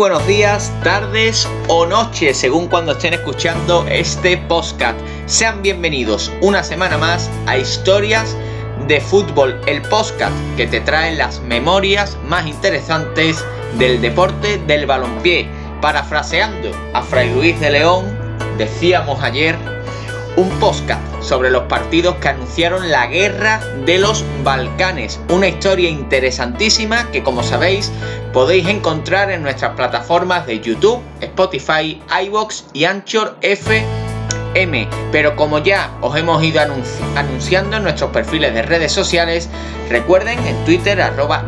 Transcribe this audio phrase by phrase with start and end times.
[0.00, 4.98] Buenos días, tardes o noches, según cuando estén escuchando este podcast.
[5.26, 8.34] Sean bienvenidos una semana más a Historias
[8.88, 13.44] de Fútbol, el podcast que te trae las memorias más interesantes
[13.78, 15.46] del deporte del balompié.
[15.82, 18.06] Parafraseando a Fray Luis de León,
[18.56, 19.58] decíamos ayer
[20.36, 25.20] un podcast sobre los partidos que anunciaron la guerra de los Balcanes.
[25.28, 27.92] Una historia interesantísima que como sabéis
[28.32, 34.88] podéis encontrar en nuestras plataformas de YouTube, Spotify, iBox y Anchor FM.
[35.12, 36.60] Pero como ya os hemos ido
[37.16, 39.48] anunciando en nuestros perfiles de redes sociales,
[39.88, 41.44] recuerden en Twitter arroba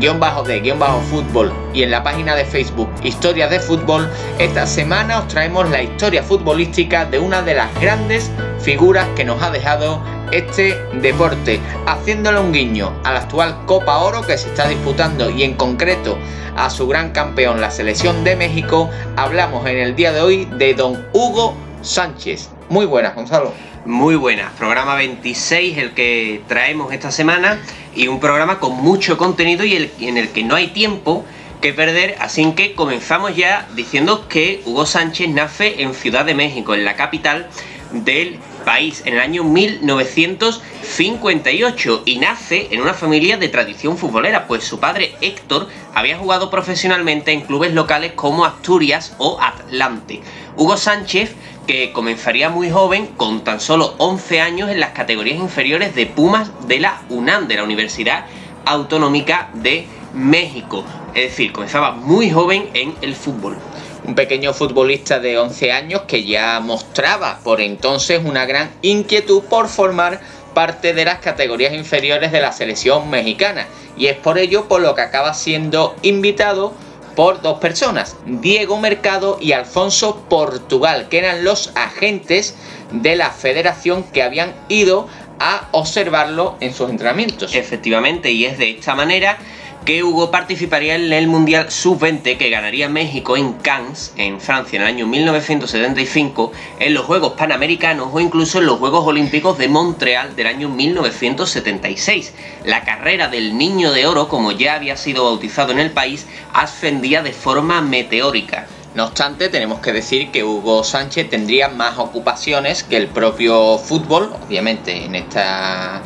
[0.00, 4.10] guion bajo de guion bajo fútbol y en la página de Facebook Historias de Fútbol,
[4.38, 9.42] esta semana os traemos la historia futbolística de una de las grandes figuras que nos
[9.42, 10.00] ha dejado
[10.32, 15.42] este deporte, haciéndole un guiño a la actual Copa Oro que se está disputando y
[15.42, 16.18] en concreto
[16.56, 20.74] a su gran campeón, la selección de México, hablamos en el día de hoy de
[20.74, 22.48] don Hugo Sánchez.
[22.68, 23.52] Muy buenas, Gonzalo.
[23.86, 27.60] Muy buenas, programa 26 el que traemos esta semana
[27.94, 31.26] y un programa con mucho contenido y en el que no hay tiempo
[31.60, 36.72] que perder, así que comenzamos ya diciendo que Hugo Sánchez nace en Ciudad de México,
[36.72, 37.50] en la capital
[37.92, 44.64] del país, en el año 1958 y nace en una familia de tradición futbolera, pues
[44.64, 50.22] su padre Héctor había jugado profesionalmente en clubes locales como Asturias o Atlante.
[50.56, 51.34] Hugo Sánchez
[51.66, 56.50] que comenzaría muy joven, con tan solo 11 años, en las categorías inferiores de Pumas
[56.66, 58.26] de la UNAM, de la Universidad
[58.66, 60.84] Autonómica de México.
[61.14, 63.56] Es decir, comenzaba muy joven en el fútbol.
[64.04, 69.68] Un pequeño futbolista de 11 años que ya mostraba por entonces una gran inquietud por
[69.68, 70.20] formar
[70.52, 73.66] parte de las categorías inferiores de la selección mexicana.
[73.96, 76.74] Y es por ello por lo que acaba siendo invitado
[77.14, 82.56] por dos personas, Diego Mercado y Alfonso Portugal, que eran los agentes
[82.90, 85.08] de la federación que habían ido
[85.38, 87.54] a observarlo en sus entrenamientos.
[87.54, 89.38] Efectivamente, y es de esta manera
[89.84, 94.82] que Hugo participaría en el Mundial Sub-20 que ganaría México en Cannes, en Francia, en
[94.82, 100.34] el año 1975, en los Juegos Panamericanos o incluso en los Juegos Olímpicos de Montreal
[100.36, 102.32] del año 1976.
[102.64, 107.22] La carrera del Niño de Oro, como ya había sido bautizado en el país, ascendía
[107.22, 108.66] de forma meteórica.
[108.94, 114.32] No obstante, tenemos que decir que Hugo Sánchez tendría más ocupaciones que el propio fútbol,
[114.46, 116.00] obviamente en esta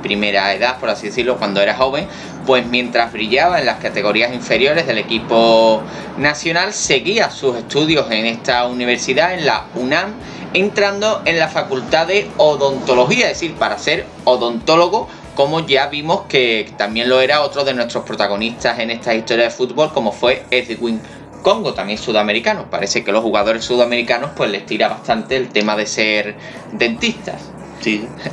[0.00, 2.08] primera edad, por así decirlo, cuando era joven,
[2.46, 5.82] pues mientras brillaba en las categorías inferiores del equipo
[6.18, 10.14] nacional, seguía sus estudios en esta universidad, en la UNAM,
[10.54, 16.72] entrando en la facultad de odontología, es decir, para ser odontólogo, como ya vimos que
[16.76, 21.00] también lo era otro de nuestros protagonistas en esta historia de fútbol, como fue Edwin
[21.42, 22.66] Congo, también sudamericano.
[22.70, 26.36] Parece que los jugadores sudamericanos pues les tira bastante el tema de ser
[26.72, 27.52] dentistas.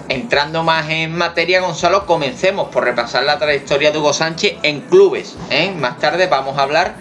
[0.09, 5.35] Entrando más en materia, Gonzalo, comencemos por repasar la trayectoria de Hugo Sánchez en clubes.
[5.49, 5.73] ¿eh?
[5.77, 6.95] Más tarde vamos a hablar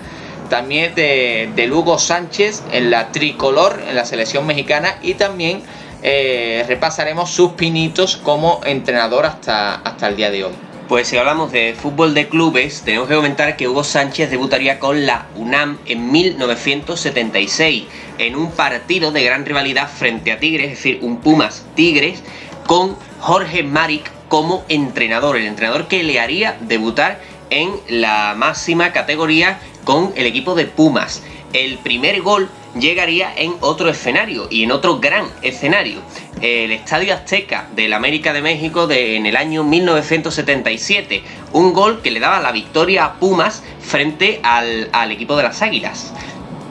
[0.48, 5.62] también de, Hugo Sánchez en la tricolor, en la selección mexicana y también
[6.02, 10.52] eh, repasaremos sus pinitos como entrenador hasta, hasta el día de hoy.
[10.88, 15.04] Pues si hablamos de fútbol de clubes, tenemos que comentar que Hugo Sánchez debutaría con
[15.04, 17.86] la UNAM en 1976
[18.18, 22.22] en un partido de gran rivalidad frente a Tigres, es decir, un Pumas Tigres,
[22.68, 27.20] con Jorge Maric como entrenador, el entrenador que le haría debutar
[27.50, 31.20] en la máxima categoría con el equipo de Pumas.
[31.56, 36.02] El primer gol llegaría en otro escenario y en otro gran escenario.
[36.42, 41.22] El Estadio Azteca del América de México de, en el año 1977.
[41.54, 45.62] Un gol que le daba la victoria a Pumas frente al, al equipo de las
[45.62, 46.12] Águilas.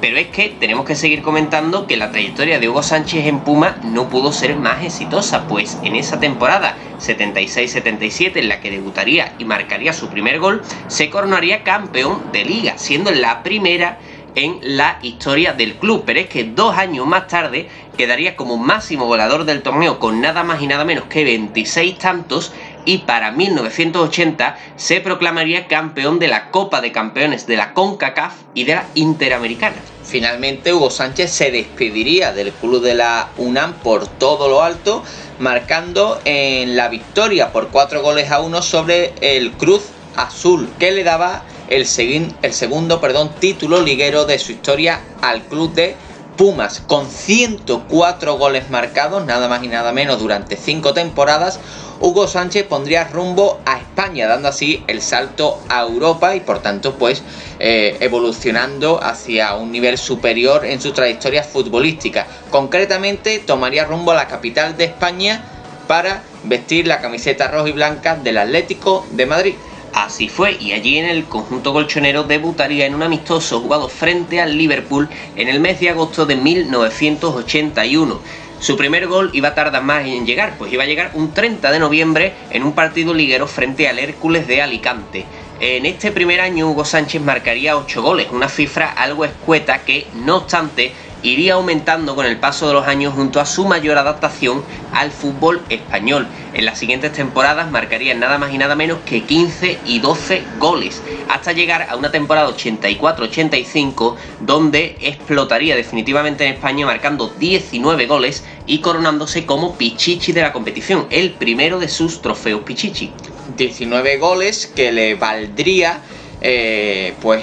[0.02, 3.78] Pero es que tenemos que seguir comentando que la trayectoria de Hugo Sánchez en Puma
[3.82, 9.46] no pudo ser más exitosa, pues en esa temporada 76-77 en la que debutaría y
[9.46, 13.98] marcaría su primer gol, se coronaría campeón de liga, siendo la primera
[14.36, 16.04] en la historia del club.
[16.06, 20.44] Pero es que dos años más tarde quedaría como máximo volador del torneo con nada
[20.44, 22.52] más y nada menos que 26 tantos
[22.86, 28.64] y para 1980 se proclamaría campeón de la Copa de Campeones de la CONCACAF y
[28.64, 29.78] de la Interamericana.
[30.04, 35.04] Finalmente Hugo Sánchez se despediría del club de la UNAM por todo lo alto,
[35.40, 41.04] marcando en la victoria por cuatro goles a uno sobre el Cruz Azul, que le
[41.04, 45.96] daba el, segundo perdón, título liguero de su historia al club de
[46.38, 51.60] Pumas, con 104 goles marcados, nada más y nada menos durante cinco temporadas.
[52.02, 56.96] Hugo Sánchez pondría rumbo a España, dando así el salto a Europa y por tanto
[56.96, 57.24] pues
[57.60, 62.28] eh, evolucionando hacia un nivel superior en su trayectoria futbolística.
[62.52, 65.46] Concretamente tomaría rumbo a la capital de España
[65.88, 69.56] para vestir la camiseta roja y blanca del Atlético de Madrid.
[69.96, 74.58] Así fue, y allí en el conjunto colchonero debutaría en un amistoso jugado frente al
[74.58, 75.08] Liverpool
[75.38, 78.20] en el mes de agosto de 1981.
[78.60, 81.72] Su primer gol iba a tardar más en llegar, pues iba a llegar un 30
[81.72, 85.26] de noviembre en un partido liguero frente al Hércules de Alicante.
[85.62, 90.36] En este primer año Hugo Sánchez marcaría 8 goles, una cifra algo escueta que, no
[90.36, 90.92] obstante,
[91.26, 94.64] iría aumentando con el paso de los años junto a su mayor adaptación
[94.94, 96.28] al fútbol español.
[96.54, 101.02] En las siguientes temporadas marcaría nada más y nada menos que 15 y 12 goles,
[101.28, 108.80] hasta llegar a una temporada 84-85 donde explotaría definitivamente en España marcando 19 goles y
[108.80, 113.12] coronándose como Pichichi de la competición, el primero de sus trofeos Pichichi.
[113.58, 116.02] 19 goles que le valdría
[116.48, 117.42] eh, pues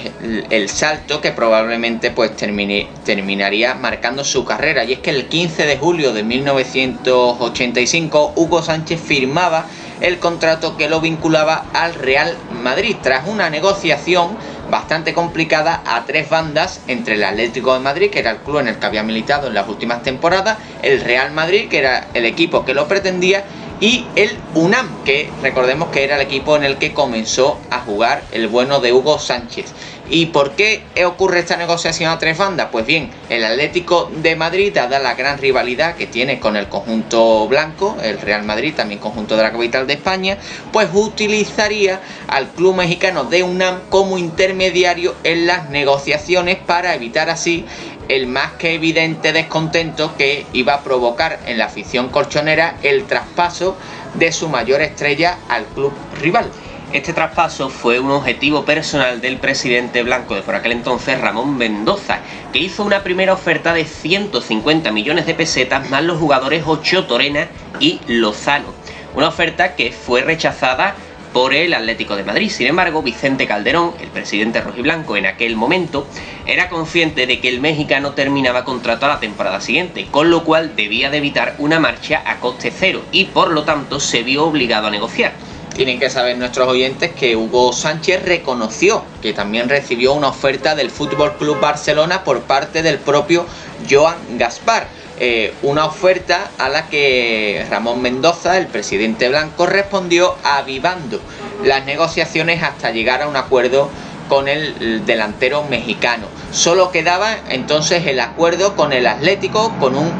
[0.49, 4.85] el salto que probablemente pues terminaría marcando su carrera.
[4.85, 9.65] Y es que el 15 de julio de 1985 Hugo Sánchez firmaba
[9.99, 14.37] el contrato que lo vinculaba al Real Madrid tras una negociación
[14.71, 18.69] bastante complicada a tres bandas entre el Atlético de Madrid, que era el club en
[18.69, 22.63] el que había militado en las últimas temporadas, el Real Madrid, que era el equipo
[22.63, 23.43] que lo pretendía,
[23.79, 28.23] y el UNAM, que recordemos que era el equipo en el que comenzó a jugar
[28.31, 29.73] el bueno de Hugo Sánchez.
[30.09, 32.67] ¿Y por qué ocurre esta negociación a tres bandas?
[32.71, 37.47] Pues bien, el Atlético de Madrid, dada la gran rivalidad que tiene con el conjunto
[37.47, 40.37] blanco, el Real Madrid, también conjunto de la capital de España,
[40.71, 47.65] pues utilizaría al club mexicano de UNAM como intermediario en las negociaciones para evitar así
[48.09, 53.77] el más que evidente descontento que iba a provocar en la afición colchonera el traspaso
[54.13, 56.49] de su mayor estrella al club rival.
[56.93, 62.19] Este traspaso fue un objetivo personal del presidente blanco de por aquel entonces, Ramón Mendoza,
[62.51, 67.47] que hizo una primera oferta de 150 millones de pesetas más los jugadores Ocho Torena
[67.79, 68.73] y Lozano.
[69.15, 70.95] Una oferta que fue rechazada
[71.33, 72.49] por el Atlético de Madrid.
[72.49, 76.07] Sin embargo, Vicente Calderón, el presidente rojiblanco en aquel momento,
[76.45, 80.75] era consciente de que el mexicano terminaba contrato a la temporada siguiente, con lo cual
[80.75, 84.87] debía de evitar una marcha a coste cero y por lo tanto se vio obligado
[84.87, 85.33] a negociar.
[85.75, 90.91] Tienen que saber nuestros oyentes que Hugo Sánchez reconoció que también recibió una oferta del
[90.91, 93.47] Fútbol Club Barcelona por parte del propio
[93.89, 94.87] Joan Gaspar
[95.19, 101.19] eh, una oferta a la que Ramón Mendoza, el presidente blanco, respondió avivando
[101.63, 103.89] las negociaciones hasta llegar a un acuerdo
[104.27, 106.27] con el delantero mexicano.
[106.51, 110.11] Solo quedaba entonces el acuerdo con el Atlético, con un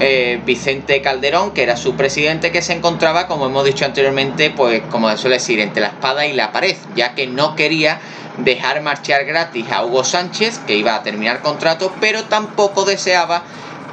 [0.00, 4.82] eh, Vicente Calderón, que era su presidente, que se encontraba, como hemos dicho anteriormente, pues
[4.90, 8.00] como se suele decir, entre la espada y la pared, ya que no quería
[8.38, 13.44] dejar marchar gratis a Hugo Sánchez, que iba a terminar contrato, pero tampoco deseaba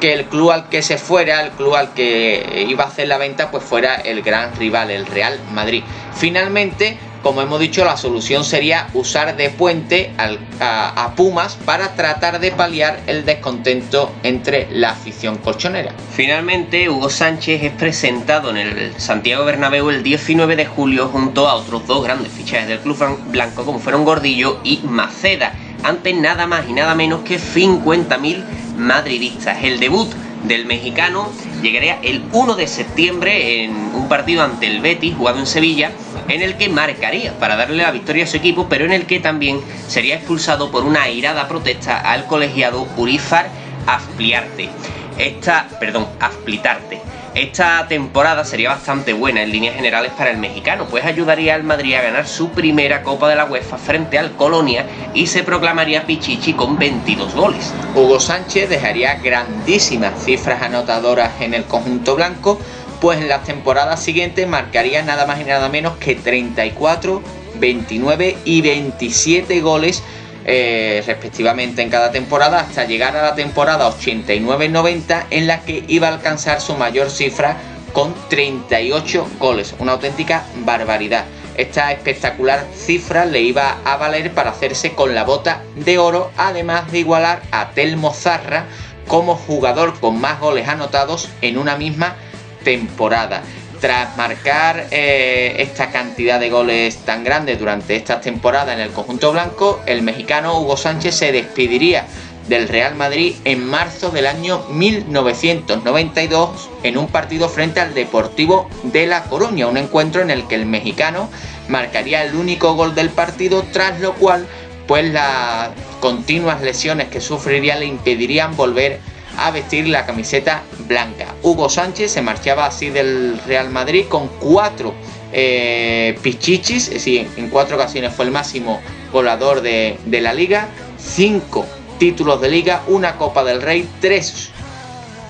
[0.01, 3.18] que el club al que se fuera, el club al que iba a hacer la
[3.18, 5.83] venta, pues fuera el gran rival, el Real Madrid.
[6.13, 12.39] Finalmente, como hemos dicho, la solución sería usar de puente a, a, Pumas para tratar
[12.39, 15.93] de paliar el descontento entre la afición colchonera.
[16.15, 21.53] Finalmente, Hugo Sánchez es presentado en el Santiago Bernabéu el 19 de julio junto a
[21.53, 25.53] otros dos grandes fichajes del club blanco como fueron Gordillo y Maceda,
[25.84, 29.63] ante nada más y nada menos que 50.000 madridistas.
[29.63, 30.12] El debut
[30.44, 35.46] del mexicano llegaría el 1 de septiembre en un partido ante el Betis jugado en
[35.46, 35.92] Sevilla
[36.28, 39.20] en el que marcaría para darle la victoria a su equipo pero en el que
[39.20, 43.50] también sería expulsado por una airada protesta al colegiado Urizar
[43.86, 44.70] Afpliarte.
[45.18, 47.01] Esta, perdón, Afplitarte.
[47.33, 51.93] Esta temporada sería bastante buena en líneas generales para el mexicano, pues ayudaría al Madrid
[51.93, 56.51] a ganar su primera Copa de la UEFA frente al Colonia y se proclamaría Pichichi
[56.51, 57.73] con 22 goles.
[57.95, 62.59] Hugo Sánchez dejaría grandísimas cifras anotadoras en el conjunto blanco,
[63.00, 67.21] pues en las temporadas siguientes marcaría nada más y nada menos que 34,
[67.55, 70.03] 29 y 27 goles
[70.45, 76.07] eh, respectivamente en cada temporada hasta llegar a la temporada 89-90 en la que iba
[76.07, 77.57] a alcanzar su mayor cifra
[77.93, 81.25] con 38 goles, una auténtica barbaridad.
[81.55, 86.91] Esta espectacular cifra le iba a valer para hacerse con la bota de oro, además
[86.91, 88.65] de igualar a Telmo Zarra
[89.07, 92.15] como jugador con más goles anotados en una misma
[92.63, 93.43] temporada.
[93.81, 99.31] Tras marcar eh, esta cantidad de goles tan grandes durante esta temporada en el conjunto
[99.31, 102.05] blanco, el mexicano Hugo Sánchez se despediría
[102.47, 109.07] del Real Madrid en marzo del año 1992 en un partido frente al Deportivo de
[109.07, 111.27] La Coruña, un encuentro en el que el mexicano
[111.67, 114.45] marcaría el único gol del partido, tras lo cual
[114.88, 115.69] pues las
[116.01, 119.00] continuas lesiones que sufriría le impedirían volver
[119.38, 121.35] a vestir la camiseta blanca.
[121.41, 124.93] Hugo Sánchez se marchaba así del Real Madrid con cuatro
[125.33, 130.67] eh, pichichis, es decir, en cuatro ocasiones fue el máximo volador de, de la liga,
[130.97, 131.65] cinco
[132.00, 134.50] títulos de liga, una Copa del Rey, tres,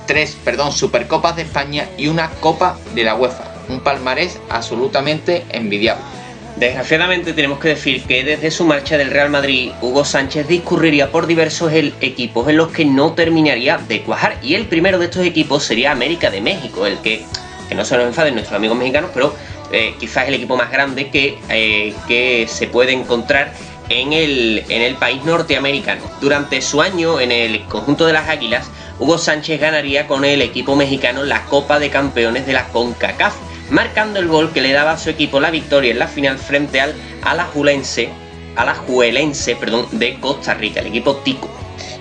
[0.08, 3.46] tres perdón, Supercopas de España y una Copa de la UEFA.
[3.70, 6.03] Un palmarés absolutamente envidiable.
[6.58, 11.25] Desgraciadamente tenemos que decir que desde su marcha del Real Madrid, Hugo Sánchez discurriría por
[11.25, 14.38] diversos equipos en los que no terminaría de cuajar.
[14.43, 17.24] Y el primero de estos equipos sería América de México, el que,
[17.70, 19.34] que no se nos enfaden nuestros amigos mexicanos, pero
[19.72, 23.53] eh, quizás el equipo más grande que, eh, que se puede encontrar
[23.88, 26.03] en el, en el país norteamericano.
[26.20, 30.75] Durante su año en el conjunto de las Águilas, Hugo Sánchez ganaría con el equipo
[30.75, 33.34] mexicano la Copa de Campeones de la CONCACAF,
[33.72, 36.82] marcando el gol que le daba a su equipo la victoria en la final frente
[36.82, 38.10] al Alajuelense,
[38.56, 41.50] Alajuelense perdón, de Costa Rica, el equipo Tico.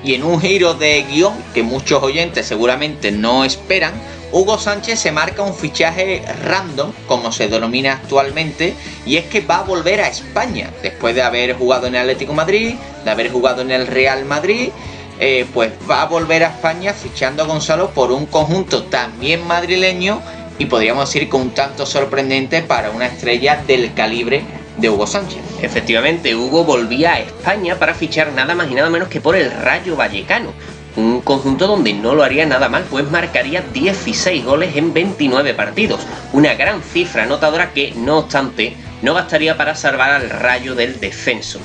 [0.03, 3.95] Y en un giro de guion que muchos oyentes seguramente no esperan,
[4.33, 8.75] Hugo Sánchez se marca un fichaje random, como se denomina actualmente,
[9.05, 12.33] y es que va a volver a España, después de haber jugado en el Atlético
[12.33, 12.75] Madrid,
[13.05, 14.71] de haber jugado en el Real Madrid,
[15.19, 20.23] eh, pues va a volver a España fichando a Gonzalo por un conjunto también madrileño
[20.61, 24.43] y podríamos decir con un tanto sorprendente para una estrella del calibre
[24.77, 25.39] de Hugo Sánchez.
[25.63, 29.51] Efectivamente, Hugo volvía a España para fichar nada más y nada menos que por el
[29.51, 30.53] Rayo Vallecano,
[30.97, 36.07] un conjunto donde no lo haría nada mal, pues marcaría 16 goles en 29 partidos,
[36.35, 41.59] una gran cifra anotadora que, no obstante, no bastaría para salvar al rayo del descenso.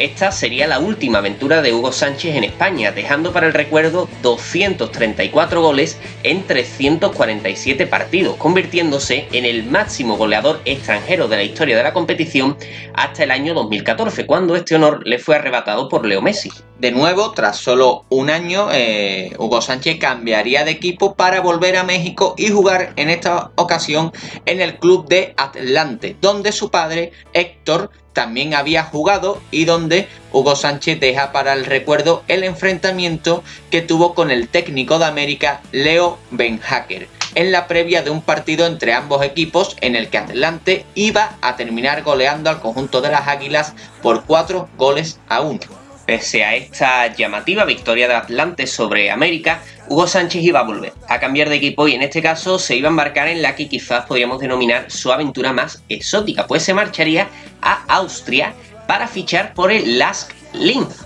[0.00, 5.60] Esta sería la última aventura de Hugo Sánchez en España, dejando para el recuerdo 234
[5.60, 11.92] goles en 347 partidos, convirtiéndose en el máximo goleador extranjero de la historia de la
[11.92, 12.56] competición
[12.94, 16.50] hasta el año 2014, cuando este honor le fue arrebatado por Leo Messi.
[16.78, 21.84] De nuevo, tras solo un año, eh, Hugo Sánchez cambiaría de equipo para volver a
[21.84, 24.12] México y jugar en esta ocasión
[24.46, 30.56] en el club de Atlante, donde su padre, Héctor, también había jugado y donde Hugo
[30.56, 36.18] Sánchez deja para el recuerdo el enfrentamiento que tuvo con el técnico de América, Leo
[36.30, 41.36] Benhacker, en la previa de un partido entre ambos equipos en el que Atlante iba
[41.40, 45.79] a terminar goleando al conjunto de las Águilas por 4 goles a 1.
[46.10, 51.20] Pese a esta llamativa victoria de Atlante sobre América, Hugo Sánchez iba a volver a
[51.20, 54.06] cambiar de equipo y en este caso se iba a embarcar en la que quizás
[54.06, 57.28] podríamos denominar su aventura más exótica, pues se marcharía
[57.62, 58.54] a Austria
[58.88, 61.04] para fichar por el Lask Linz,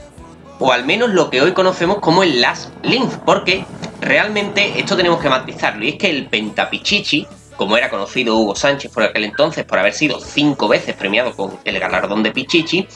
[0.59, 3.67] o al menos lo que hoy conocemos como el Lask Linz, porque
[4.01, 8.91] realmente esto tenemos que matizarlo, y es que el Pentapichichi, como era conocido Hugo Sánchez
[8.91, 12.89] por aquel entonces por haber sido cinco veces premiado con el galardón de Pichichi,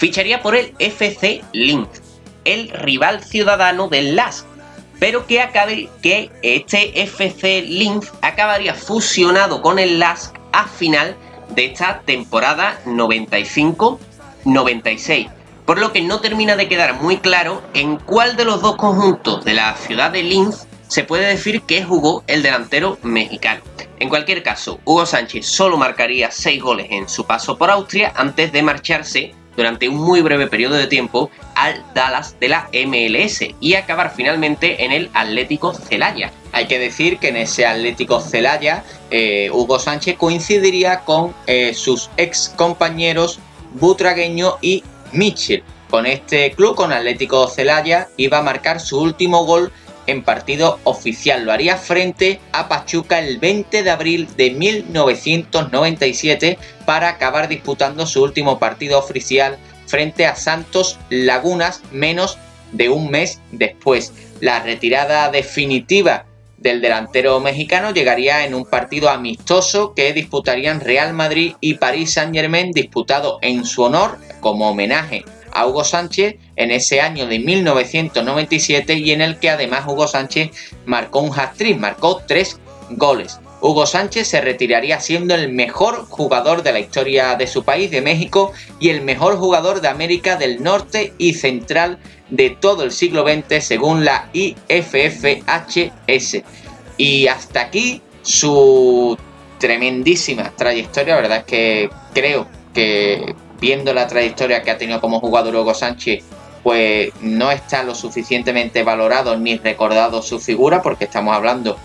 [0.00, 2.00] ficharía por el FC Linz,
[2.44, 4.46] el rival ciudadano del LASK,
[4.98, 11.14] pero que, acabe, que este FC Linz acabaría fusionado con el LASK a final
[11.50, 15.30] de esta temporada 95-96.
[15.66, 19.44] Por lo que no termina de quedar muy claro en cuál de los dos conjuntos
[19.44, 23.60] de la ciudad de Linz se puede decir que jugó el delantero mexicano.
[24.00, 28.50] En cualquier caso, Hugo Sánchez solo marcaría 6 goles en su paso por Austria antes
[28.50, 33.74] de marcharse durante un muy breve periodo de tiempo al Dallas de la MLS y
[33.74, 36.32] acabar finalmente en el Atlético Celaya.
[36.52, 42.10] Hay que decir que en ese Atlético Celaya eh, Hugo Sánchez coincidiría con eh, sus
[42.16, 43.38] ex compañeros
[43.74, 45.62] Butragueño y Mitchell.
[45.90, 49.72] Con este club, con Atlético Celaya, iba a marcar su último gol
[50.06, 51.44] en partido oficial.
[51.44, 56.58] Lo haría frente a Pachuca el 20 de abril de 1997
[56.90, 62.36] para acabar disputando su último partido oficial frente a Santos Lagunas menos
[62.72, 64.12] de un mes después.
[64.40, 66.24] La retirada definitiva
[66.56, 72.34] del delantero mexicano llegaría en un partido amistoso que disputarían Real Madrid y París Saint
[72.34, 78.94] Germain disputado en su honor como homenaje a Hugo Sánchez en ese año de 1997
[78.94, 80.50] y en el que además Hugo Sánchez
[80.86, 82.58] marcó un hat-trick, marcó tres
[82.90, 83.38] goles.
[83.60, 88.00] Hugo Sánchez se retiraría siendo el mejor jugador de la historia de su país, de
[88.00, 91.98] México, y el mejor jugador de América del Norte y Central
[92.30, 94.78] de todo el siglo XX según la IFFHS.
[96.96, 99.18] Y hasta aquí su
[99.58, 105.20] tremendísima trayectoria, la verdad es que creo que viendo la trayectoria que ha tenido como
[105.20, 106.24] jugador Hugo Sánchez,
[106.62, 111.78] pues no está lo suficientemente valorado ni recordado su figura, porque estamos hablando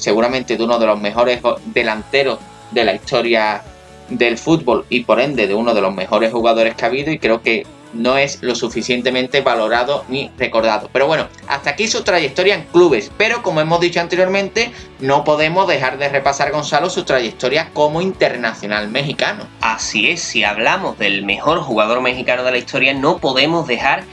[0.00, 2.38] seguramente de uno de los mejores delanteros
[2.72, 3.62] de la historia
[4.08, 7.18] del fútbol y por ende de uno de los mejores jugadores que ha habido y
[7.18, 10.88] creo que no es lo suficientemente valorado ni recordado.
[10.92, 15.66] Pero bueno, hasta aquí su trayectoria en clubes, pero como hemos dicho anteriormente, no podemos
[15.66, 19.46] dejar de repasar Gonzalo su trayectoria como internacional mexicano.
[19.60, 24.04] Así es, si hablamos del mejor jugador mexicano de la historia, no podemos dejar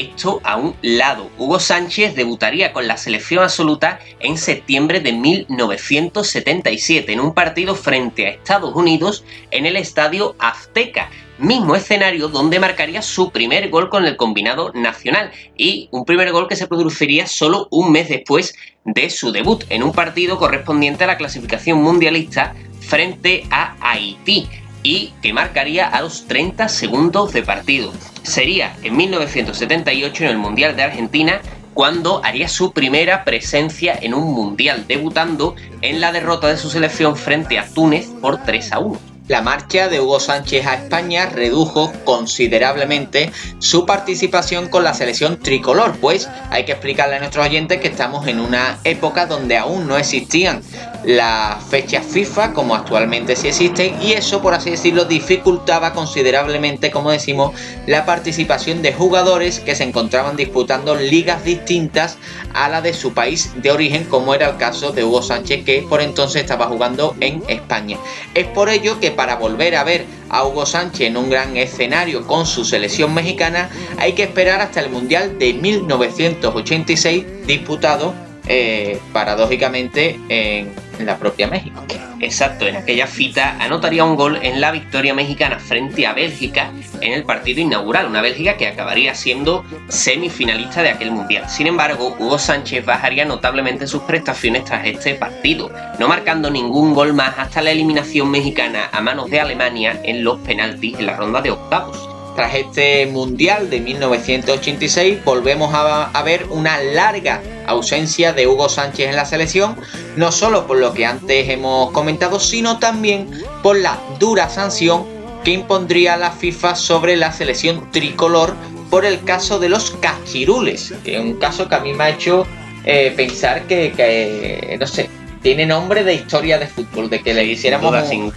[0.00, 1.30] esto a un lado.
[1.38, 8.26] Hugo Sánchez debutaría con la selección absoluta en septiembre de 1977 en un partido frente
[8.26, 14.06] a Estados Unidos en el Estadio Azteca mismo escenario donde marcaría su primer gol con
[14.06, 19.10] el combinado nacional y un primer gol que se produciría solo un mes después de
[19.10, 24.48] su debut en un partido correspondiente a la clasificación mundialista frente a Haití
[24.86, 27.92] y que marcaría a los 30 segundos de partido.
[28.22, 31.40] Sería en 1978 en el Mundial de Argentina
[31.74, 37.16] cuando haría su primera presencia en un Mundial, debutando en la derrota de su selección
[37.16, 39.15] frente a Túnez por 3 a 1.
[39.28, 45.96] La marcha de Hugo Sánchez a España redujo considerablemente su participación con la selección tricolor,
[46.00, 49.96] pues hay que explicarle a nuestros oyentes que estamos en una época donde aún no
[49.96, 50.62] existían
[51.06, 57.12] las fechas FIFA como actualmente sí existen y eso por así decirlo dificultaba considerablemente como
[57.12, 57.52] decimos
[57.86, 62.18] la participación de jugadores que se encontraban disputando ligas distintas
[62.54, 65.86] a la de su país de origen como era el caso de Hugo Sánchez que
[65.88, 67.98] por entonces estaba jugando en España.
[68.34, 72.26] Es por ello que para volver a ver a Hugo Sánchez en un gran escenario
[72.26, 80.18] con su selección mexicana hay que esperar hasta el Mundial de 1986 disputado eh, paradójicamente
[80.28, 80.74] en,
[81.04, 81.84] la propia México.
[82.20, 86.70] Exacto, en aquella cita anotaría un gol en la victoria mexicana frente a Bélgica
[87.02, 91.50] en el partido inaugural, una Bélgica que acabaría siendo semifinalista de aquel mundial.
[91.50, 97.12] Sin embargo, Hugo Sánchez bajaría notablemente sus prestaciones tras este partido, no marcando ningún gol
[97.12, 101.42] más hasta la eliminación mexicana a manos de Alemania en los penaltis en la ronda
[101.42, 102.15] de octavos.
[102.36, 109.16] Tras este Mundial de 1986 volvemos a, ver una larga ausencia de Hugo Sánchez en
[109.16, 109.74] la selección,
[110.16, 113.30] no solo por lo que antes hemos comentado, sino también
[113.62, 115.06] por la dura sanción
[115.44, 118.54] que impondría la FIFA sobre la selección tricolor
[118.90, 122.10] por el caso de los cachirules, que es un caso que a mí me ha
[122.10, 122.46] hecho
[122.84, 125.08] eh, pensar que, que, no sé,
[125.46, 127.94] tiene nombre de historia de fútbol, de que le hiciéramos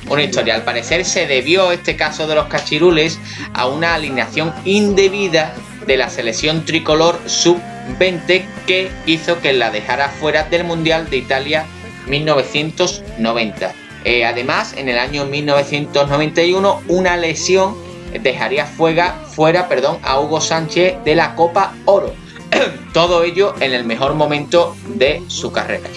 [0.09, 0.53] una historia.
[0.53, 3.17] Al parecer se debió este caso de los cachirules
[3.55, 5.55] a una alineación indebida
[5.87, 11.65] de la selección tricolor sub-20 que hizo que la dejara fuera del Mundial de Italia
[12.05, 13.73] 1990.
[14.03, 17.75] Eh, además, en el año 1991, una lesión
[18.21, 22.13] dejaría fuera, fuera perdón, a Hugo Sánchez de la Copa Oro.
[22.93, 25.89] Todo ello en el mejor momento de su carrera.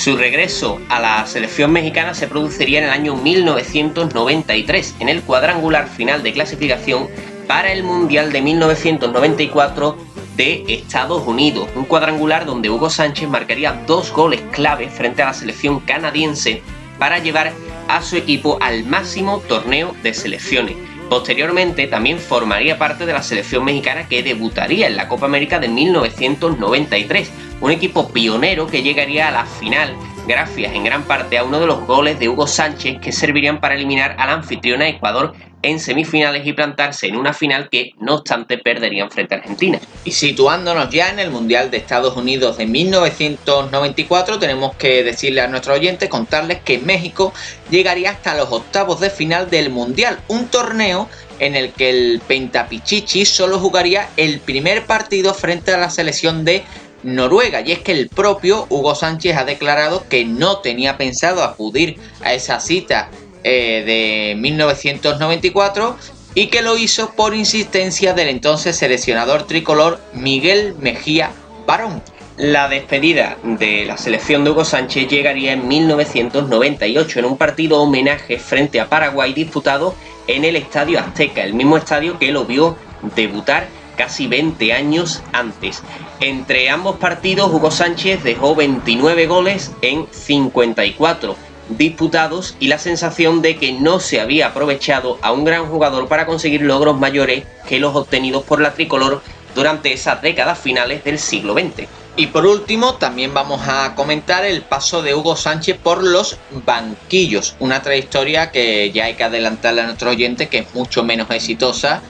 [0.00, 5.88] Su regreso a la selección mexicana se produciría en el año 1993, en el cuadrangular
[5.88, 7.06] final de clasificación
[7.46, 9.98] para el Mundial de 1994
[10.38, 15.34] de Estados Unidos, un cuadrangular donde Hugo Sánchez marcaría dos goles clave frente a la
[15.34, 16.62] selección canadiense
[16.98, 17.52] para llevar
[17.86, 20.76] a su equipo al máximo torneo de selecciones.
[21.10, 25.68] Posteriormente también formaría parte de la selección mexicana que debutaría en la Copa América de
[25.68, 29.94] 1993, un equipo pionero que llegaría a la final
[30.26, 33.74] gracias en gran parte a uno de los goles de Hugo Sánchez que servirían para
[33.74, 39.10] eliminar al anfitrión Ecuador en semifinales y plantarse en una final que no obstante perderían
[39.10, 39.78] frente a Argentina.
[40.04, 45.48] Y situándonos ya en el Mundial de Estados Unidos de 1994, tenemos que decirle a
[45.48, 47.34] nuestros oyentes, contarles que México
[47.70, 51.08] llegaría hasta los octavos de final del Mundial, un torneo
[51.40, 56.64] en el que el Pentapichichi solo jugaría el primer partido frente a la selección de
[57.02, 57.60] Noruega.
[57.60, 62.34] Y es que el propio Hugo Sánchez ha declarado que no tenía pensado acudir a
[62.34, 63.10] esa cita
[63.44, 65.96] eh, de 1994
[66.34, 71.32] y que lo hizo por insistencia del entonces seleccionador tricolor Miguel Mejía
[71.66, 72.02] Barón.
[72.36, 78.38] La despedida de la selección de Hugo Sánchez llegaría en 1998 en un partido homenaje
[78.38, 79.94] frente a Paraguay disputado
[80.26, 82.76] en el Estadio Azteca, el mismo estadio que lo vio
[83.14, 83.68] debutar
[84.00, 85.82] casi 20 años antes.
[86.20, 91.36] Entre ambos partidos, Hugo Sánchez dejó 29 goles en 54
[91.68, 96.24] disputados y la sensación de que no se había aprovechado a un gran jugador para
[96.24, 99.20] conseguir logros mayores que los obtenidos por la tricolor
[99.54, 101.86] durante esas décadas finales del siglo XX.
[102.16, 107.54] Y por último, también vamos a comentar el paso de Hugo Sánchez por los banquillos,
[107.60, 112.00] una trayectoria que ya hay que adelantarle a nuestro oyente que es mucho menos exitosa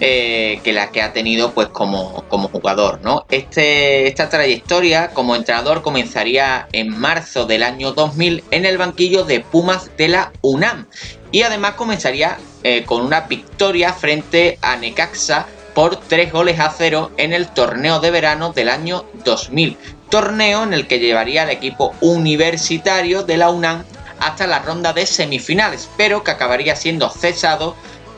[0.00, 3.00] eh, que la que ha tenido pues como, como jugador.
[3.02, 3.26] ¿no?
[3.30, 9.40] Este, esta trayectoria como entrenador comenzaría en marzo del año 2000 en el banquillo de
[9.40, 10.86] Pumas de la UNAM
[11.30, 17.12] y además comenzaría eh, con una victoria frente a Necaxa por 3 goles a 0
[17.16, 19.76] en el torneo de verano del año 2000.
[20.10, 23.84] Torneo en el que llevaría al equipo universitario de la UNAM
[24.20, 27.74] hasta la ronda de semifinales, pero que acabaría siendo cesado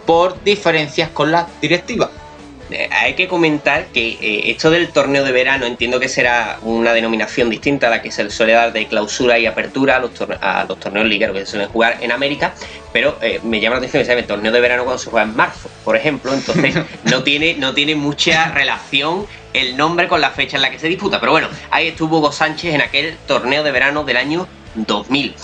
[0.07, 2.11] por diferencias con la directiva.
[2.71, 6.93] Eh, hay que comentar que eh, esto del torneo de verano entiendo que será una
[6.93, 10.81] denominación distinta a la que se le suele dar de clausura y apertura a los,
[10.81, 12.55] torneos ligueros que se suelen jugar en América,
[12.93, 15.27] pero eh, me llama la atención que se el torneo de verano cuando se juega
[15.27, 20.31] en marzo, por ejemplo, entonces no tiene, no tiene mucha relación el nombre con la
[20.31, 23.63] fecha en la que se disputa, pero bueno, ahí estuvo Hugo Sánchez en aquel torneo
[23.63, 25.35] de verano del año 2000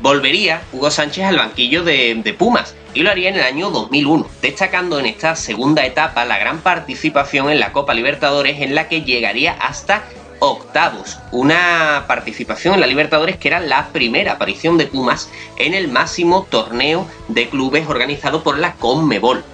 [0.00, 4.98] volvería Hugo Sánchez al banquillo de, Pumas y lo haría en el año 2001, destacando
[4.98, 9.52] en esta segunda etapa la gran participación en la Copa Libertadores en la que llegaría
[9.52, 10.04] hasta
[10.38, 15.88] octavos, una participación en la Libertadores que era la primera aparición de Pumas en el
[15.88, 19.44] máximo torneo de clubes organizado por la Conmebol.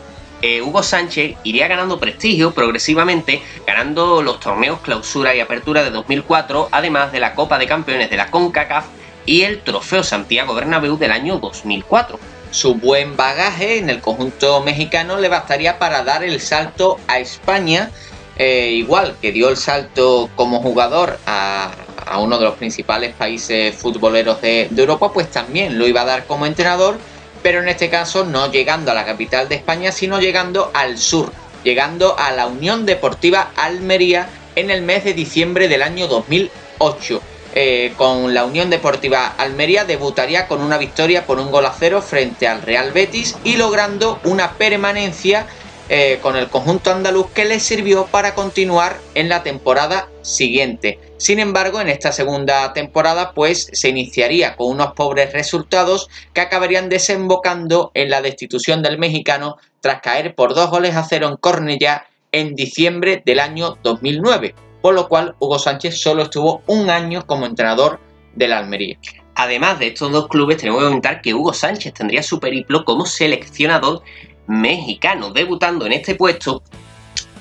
[0.42, 6.68] Eh, Hugo Sánchez iría ganando prestigio progresivamente, ganando los torneos clausura y apertura de 2004,
[6.70, 8.84] además de la Copa de Campeones de la CONCACAF
[9.26, 12.18] y el Trofeo Santiago Bernabéu del año 2004.
[12.52, 17.90] Su buen bagaje en el conjunto mexicano le bastaría para dar el salto a España,
[18.38, 21.72] eh, igual que dio el salto como jugador a,
[22.18, 26.24] uno de los principales países futboleros de, de Europa, pues también lo iba a dar
[26.26, 26.98] como entrenador,
[27.42, 31.32] pero en este caso no llegando a la capital de España, sino llegando al sur,
[31.64, 37.20] llegando a la Unión Deportiva Almería en el mes de diciembre del año 2008
[37.58, 42.02] eh, con la Unión Deportiva Almería debutaría con una victoria por un gol a cero
[42.02, 45.46] frente al Real Betis y logrando una permanencia
[45.88, 50.98] eh, con el conjunto andaluz que le sirvió para continuar en la temporada siguiente.
[51.16, 56.90] Sin embargo, en esta segunda temporada pues se iniciaría con unos pobres resultados que acabarían
[56.90, 62.06] desembocando en la destitución del mexicano tras caer por dos goles a cero en Cornellá
[62.32, 67.44] en diciembre del año 2009 por lo cual Hugo Sánchez solo estuvo un año como
[67.44, 67.98] entrenador
[68.36, 68.96] de la Almería.
[69.34, 73.04] Además de estos dos clubes, tenemos que comentar que Hugo Sánchez tendría su periplo como
[73.04, 74.02] seleccionador
[74.46, 76.62] mexicano, debutando en este puesto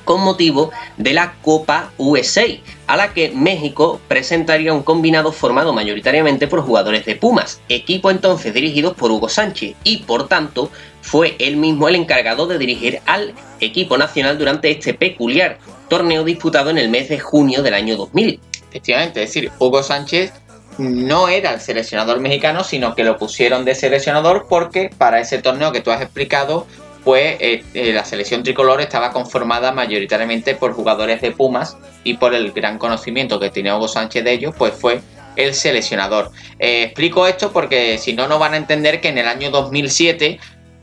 [0.05, 2.45] con motivo de la Copa USA,
[2.87, 8.55] a la que México presentaría un combinado formado mayoritariamente por jugadores de Pumas, equipo entonces
[8.55, 10.71] dirigido por Hugo Sánchez, y por tanto
[11.03, 16.69] fue él mismo el encargado de dirigir al equipo nacional durante este peculiar torneo disputado
[16.69, 18.39] en el mes de junio del año 2000.
[18.69, 20.33] Efectivamente, es decir, Hugo Sánchez
[20.77, 25.71] no era el seleccionador mexicano, sino que lo pusieron de seleccionador porque para ese torneo
[25.71, 26.67] que tú has explicado,
[27.03, 32.33] pues eh, eh, la selección tricolor estaba conformada mayoritariamente por jugadores de Pumas y por
[32.33, 35.01] el gran conocimiento que tenía Hugo Sánchez de ellos, pues fue
[35.35, 36.31] el seleccionador.
[36.59, 40.39] Eh, explico esto porque si no, no van a entender que en el año 2007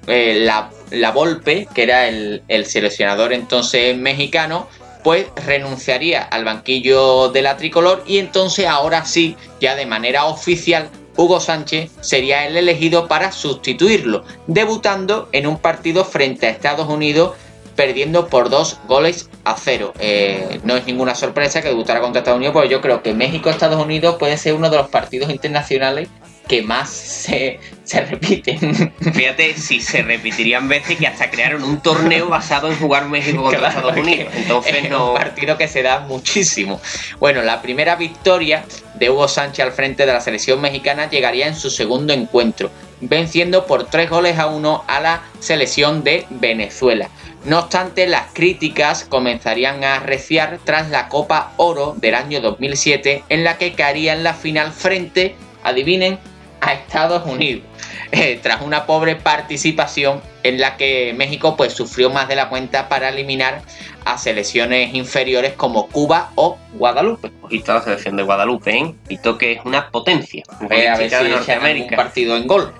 [0.06, 4.68] la, la, Volpe, que era el, el seleccionador entonces mexicano,
[5.02, 10.88] pues renunciaría al banquillo de la tricolor y entonces ahora sí, ya de manera oficial,
[11.16, 17.32] Hugo Sánchez sería el elegido para sustituirlo, debutando en un partido frente a Estados Unidos
[17.76, 19.92] perdiendo por dos goles a cero.
[19.98, 23.82] Eh, no es ninguna sorpresa que debutara contra Estados Unidos, porque yo creo que México-Estados
[23.82, 26.08] Unidos puede ser uno de los partidos internacionales
[26.48, 27.60] que más se,
[28.08, 28.92] repiten.
[29.14, 33.68] Fíjate, si se repetirían veces que hasta crearon un torneo basado en jugar México contra
[33.68, 34.32] Estados Unidos.
[34.34, 35.12] Entonces no.
[35.12, 36.80] un partido que se da muchísimo.
[37.18, 41.56] Bueno, la primera victoria de Hugo Sánchez al frente de la selección mexicana llegaría en
[41.56, 47.08] su segundo encuentro, venciendo por tres goles a uno a la selección de Venezuela.
[47.44, 53.42] No obstante, las críticas comenzarían a arreciar tras la Copa Oro del año 2007, en
[53.42, 56.20] la que caería en la final frente, adivinen,
[56.62, 57.64] a Estados Unidos,
[58.12, 62.88] eh, tras una pobre participación en la que México pues sufrió más de la cuenta
[62.88, 63.62] para eliminar
[64.04, 67.30] a selecciones inferiores como Cuba o Guadalupe.
[67.42, 68.94] Ojito la selección de Guadalupe, ¿eh?
[69.08, 70.42] Visto que es una potencia.
[70.70, 71.90] Eh, a ver si de Norteamérica.
[71.90, 72.72] Un partido en gol.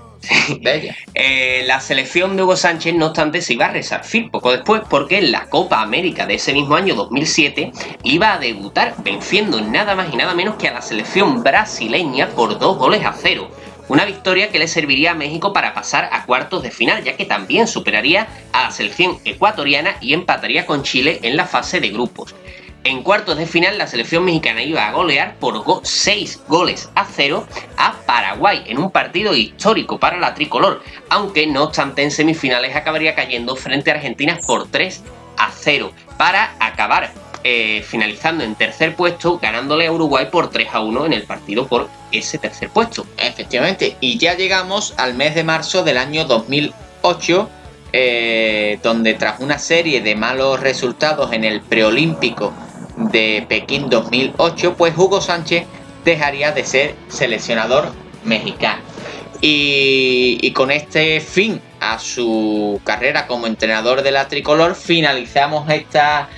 [1.15, 5.19] Eh, la selección de Hugo Sánchez, no obstante, se iba a resarcir poco después porque
[5.19, 7.73] en la Copa América de ese mismo año 2007
[8.05, 12.59] iba a debutar venciendo nada más y nada menos que a la selección brasileña por
[12.59, 13.51] dos goles a cero.
[13.93, 17.27] Una victoria que le serviría a México para pasar a cuartos de final, ya que
[17.27, 22.35] también superaría a la selección ecuatoriana y empataría con Chile en la fase de grupos.
[22.85, 27.47] En cuartos de final, la selección mexicana iba a golear por 6 goles a 0
[27.77, 33.15] a Paraguay en un partido histórico para la tricolor, aunque no obstante en semifinales acabaría
[33.15, 35.03] cayendo frente a Argentina por 3
[35.37, 37.13] a 0 para acabar
[37.45, 41.67] eh, finalizando en tercer puesto, ganándole a Uruguay por 3 a 1 en el partido
[41.67, 43.07] por ese tercer puesto.
[43.17, 47.51] Efectivamente, y ya llegamos al mes de marzo del año 2008,
[47.93, 52.53] eh, donde tras una serie de malos resultados en el preolímpico
[52.97, 55.67] de Pekín 2008, pues Hugo Sánchez
[56.05, 57.93] dejaría de ser seleccionador
[58.25, 58.83] mexicano.
[59.45, 66.29] Y, con este fin a su carrera como entrenador de la tricolor, finalizamos esta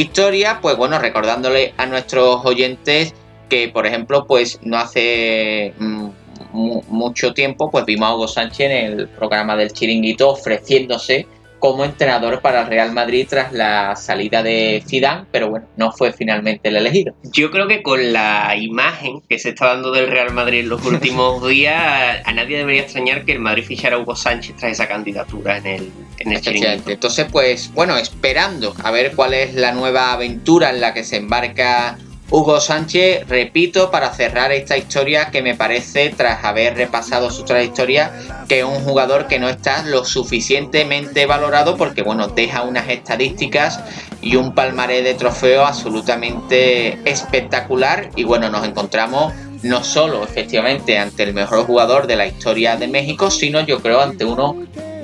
[0.00, 3.14] historia, pues bueno, recordándole a nuestros oyentes
[3.48, 6.08] que, por ejemplo, pues no hace mm,
[6.52, 11.26] mucho tiempo, pues vimos a Hugo Sánchez en el programa del Chiringuito ofreciéndose
[11.58, 16.12] como entrenador para el Real Madrid tras la salida de Zidane, pero bueno, no fue
[16.12, 17.14] finalmente el elegido.
[17.32, 20.84] Yo creo que con la imagen que se está dando del Real Madrid en los
[20.84, 24.88] últimos días, a nadie debería extrañar que el Madrid fichara a Hugo Sánchez tras esa
[24.88, 30.12] candidatura en el, en el Entonces, pues bueno, esperando a ver cuál es la nueva
[30.12, 31.98] aventura en la que se embarca
[32.30, 38.12] Hugo Sánchez, repito, para cerrar esta historia que me parece, tras haber repasado su trayectoria,
[38.46, 43.80] que es un jugador que no está lo suficientemente valorado porque, bueno, deja unas estadísticas
[44.20, 48.10] y un palmaré de trofeo absolutamente espectacular.
[48.14, 52.88] Y bueno, nos encontramos no solo efectivamente ante el mejor jugador de la historia de
[52.88, 54.54] México, sino yo creo ante uno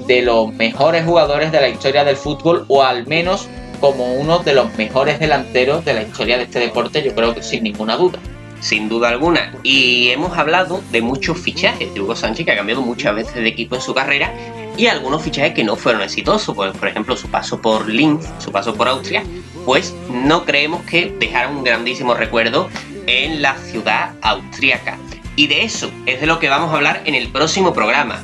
[0.06, 3.48] de los mejores jugadores de la historia del fútbol o al menos
[3.84, 7.42] como uno de los mejores delanteros de la historia de este deporte, yo creo que
[7.42, 8.18] sin ninguna duda.
[8.58, 9.52] Sin duda alguna.
[9.62, 13.46] Y hemos hablado de muchos fichajes de Hugo Sánchez, que ha cambiado muchas veces de
[13.46, 14.32] equipo en su carrera,
[14.78, 18.74] y algunos fichajes que no fueron exitosos, por ejemplo su paso por Linz, su paso
[18.74, 19.22] por Austria,
[19.66, 22.70] pues no creemos que dejaron un grandísimo recuerdo
[23.06, 24.96] en la ciudad austríaca.
[25.36, 28.22] Y de eso es de lo que vamos a hablar en el próximo programa.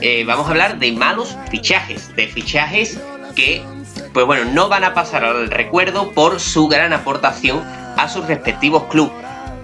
[0.00, 2.98] Eh, vamos a hablar de malos fichajes, de fichajes
[3.36, 3.62] que
[4.16, 7.62] pues bueno, no van a pasar al recuerdo por su gran aportación
[7.98, 9.12] a sus respectivos clubes.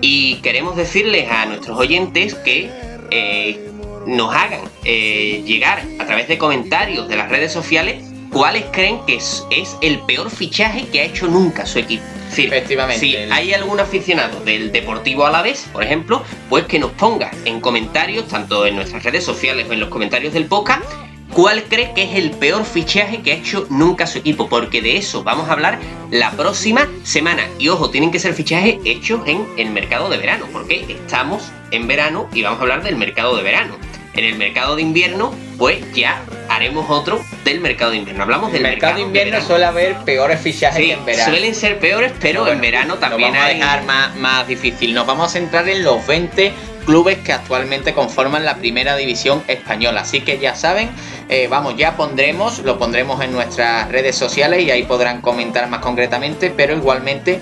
[0.02, 2.70] Y queremos decirles a nuestros oyentes que
[3.10, 3.70] eh,
[4.06, 9.16] nos hagan eh, llegar a través de comentarios de las redes sociales cuáles creen que
[9.16, 9.42] es,
[9.80, 12.04] el peor fichaje que ha hecho nunca su equipo.
[12.36, 13.00] Efectivamente.
[13.00, 18.28] Si hay algún aficionado del Deportivo Alavés, por ejemplo, pues que nos ponga en comentarios,
[18.28, 20.84] tanto en nuestras redes sociales o en los comentarios del podcast,
[21.32, 24.50] ¿Cuál cree que es el peor fichaje que ha hecho nunca su equipo?
[24.50, 25.78] Porque de eso vamos a hablar
[26.10, 27.48] la próxima semana.
[27.58, 31.86] Y ojo, tienen que ser fichajes hechos en el mercado de verano, porque estamos en
[31.86, 33.78] verano y vamos a hablar del mercado de verano.
[34.12, 38.24] En el mercado de invierno, pues ya haremos otro del mercado de invierno.
[38.24, 39.40] Hablamos del mercado, de invierno.
[39.40, 41.30] suele haber peores fichajes que en verano.
[41.30, 43.58] Suelen ser peores, pero en verano también hay.
[43.58, 44.92] Vamos a dejar más, más difícil.
[44.92, 46.52] Nos vamos a centrar en los 20
[46.84, 50.02] clubes que actualmente conforman la primera división española.
[50.02, 50.90] Así que ya saben,
[51.32, 55.80] eh, vamos, ya pondremos, lo pondremos en nuestras redes sociales y ahí podrán comentar más
[55.80, 57.40] concretamente, pero igualmente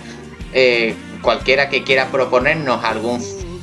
[0.52, 3.20] eh, cualquiera que quiera proponernos algún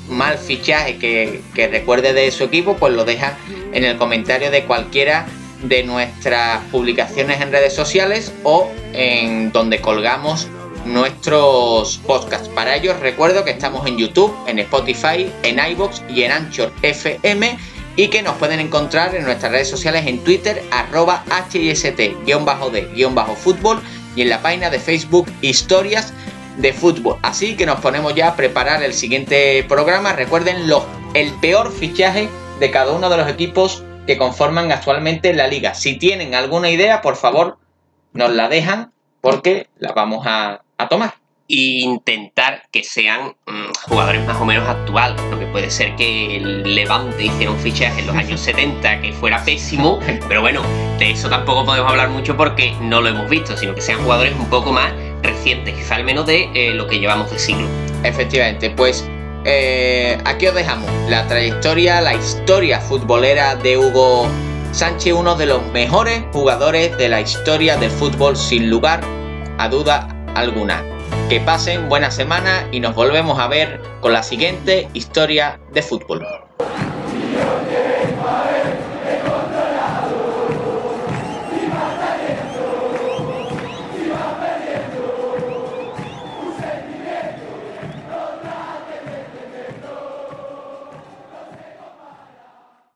[0.10, 3.38] mal fichaje que, que recuerde de su equipo, pues lo deja
[3.72, 5.28] en el comentario de cualquiera
[5.64, 10.50] de nuestras publicaciones en redes sociales o en donde colgamos
[10.84, 12.50] nuestros podcasts.
[12.50, 17.58] Para ello recuerdo que estamos en YouTube, en Spotify, en iBox y en Anchor FM
[17.98, 22.22] y que nos pueden encontrar en nuestras redes sociales en Twitter arroba hist-d-fútbol
[24.16, 26.14] y en la página de Facebook Historias
[26.58, 27.18] de Fútbol.
[27.24, 30.14] Así que nos ponemos ya a preparar el siguiente programa.
[30.14, 32.30] Recuerden lo, el peor fichaje
[32.60, 35.74] de cada uno de los equipos que conforman actualmente la liga.
[35.74, 37.58] Si tienen alguna idea, por favor,
[38.14, 41.16] nos la dejan porque la vamos a tomar.
[41.50, 46.76] E intentar que sean mm, jugadores más o menos actuales, porque puede ser que el
[46.76, 50.62] Levante hiciera un fichaje en los años 70 que fuera pésimo, pero bueno,
[51.00, 54.36] de eso tampoco podemos hablar mucho porque no lo hemos visto, sino que sean jugadores
[54.38, 54.92] un poco más
[55.24, 57.68] recientes, quizá al menos de eh, lo que llevamos de siglo.
[58.04, 59.08] Efectivamente, pues
[59.46, 64.28] eh, aquí os dejamos la trayectoria, la historia futbolera de Hugo
[64.74, 69.02] Sánchez, uno de los mejores jugadores de la historia del fútbol, sin lugar
[69.58, 70.84] a duda alguna.
[71.30, 76.26] Que pasen buena semana y nos volvemos a ver con la siguiente historia de fútbol.